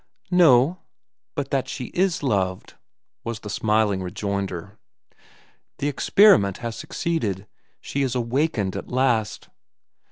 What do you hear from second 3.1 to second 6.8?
was the smiling rejoinder. "The experiment has